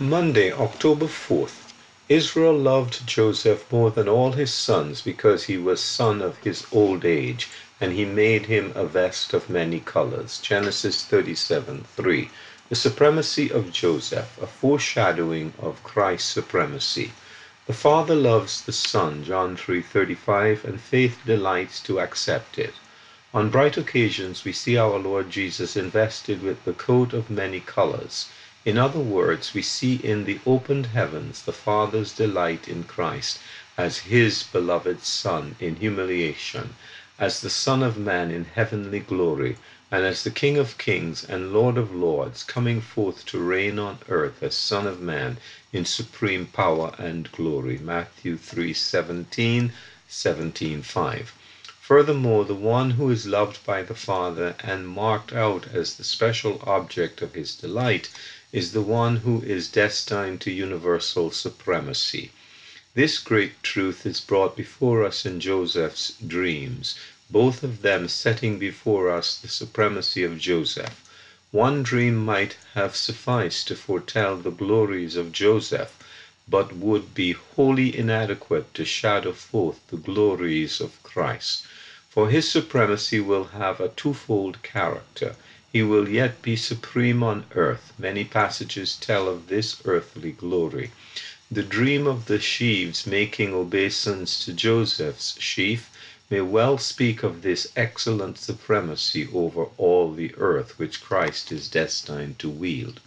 [0.00, 1.72] Monday, October 4th.
[2.08, 7.04] Israel loved Joseph more than all his sons because he was son of his old
[7.04, 7.48] age,
[7.80, 10.40] and he made him a vest of many colors.
[10.40, 12.28] Genesis 37 3.
[12.70, 17.12] The supremacy of Joseph, a foreshadowing of Christ's supremacy.
[17.68, 22.74] The Father loves the Son, John 3:35, and faith delights to accept it.
[23.32, 28.28] On bright occasions we see our Lord Jesus invested with the coat of many colors.
[28.66, 33.38] In other words, we see in the opened heavens the Father's delight in Christ
[33.76, 36.74] as his beloved Son in humiliation,
[37.18, 39.58] as the Son of Man in heavenly glory,
[39.90, 43.98] and as the King of kings and Lord of lords coming forth to reign on
[44.08, 45.36] earth as Son of Man
[45.70, 47.76] in supreme power and glory.
[47.76, 49.72] Matthew 3:17,
[50.08, 51.26] 17:5.
[51.82, 56.62] Furthermore, the one who is loved by the Father and marked out as the special
[56.66, 58.08] object of his delight
[58.54, 62.30] is the one who is destined to universal supremacy.
[62.94, 66.94] This great truth is brought before us in Joseph's dreams,
[67.28, 70.94] both of them setting before us the supremacy of Joseph.
[71.50, 75.92] One dream might have sufficed to foretell the glories of Joseph,
[76.48, 81.66] but would be wholly inadequate to shadow forth the glories of Christ.
[82.08, 85.34] For his supremacy will have a twofold character.
[85.74, 87.94] He will yet be supreme on earth.
[87.98, 90.92] Many passages tell of this earthly glory.
[91.50, 95.90] The dream of the sheaves making obeisance to Joseph's sheaf
[96.30, 102.38] may well speak of this excellent supremacy over all the earth which Christ is destined
[102.38, 103.00] to wield.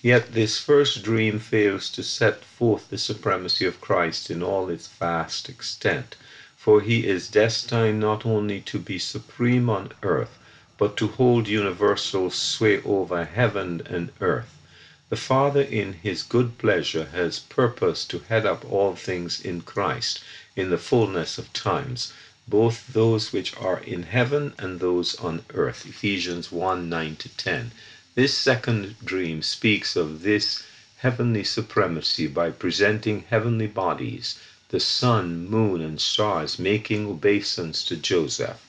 [0.00, 4.86] Yet this first dream fails to set forth the supremacy of Christ in all its
[4.86, 6.14] vast extent,
[6.56, 10.38] for he is destined not only to be supreme on earth,
[10.78, 14.52] but to hold universal sway over heaven and earth.
[15.08, 20.20] The Father, in his good pleasure, has purposed to head up all things in Christ
[20.56, 22.12] in the fullness of times,
[22.48, 25.86] both those which are in heaven and those on earth.
[25.86, 27.70] Ephesians 1 9 10.
[28.14, 30.62] This second dream speaks of this
[30.98, 34.34] heavenly supremacy by presenting heavenly bodies,
[34.68, 38.60] the sun, moon, and stars making obeisance to Joseph.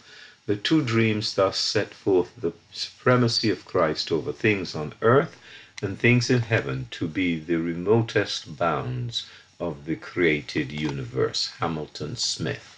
[0.47, 5.37] The two dreams thus set forth the supremacy of Christ over things on earth
[5.81, 9.27] and things in heaven to be the remotest bounds
[9.59, 11.51] of the created universe.
[11.59, 12.76] Hamilton Smith.